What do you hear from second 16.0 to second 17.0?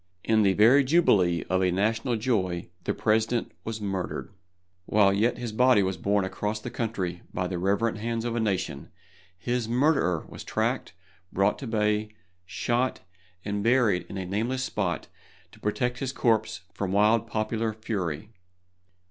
corpse from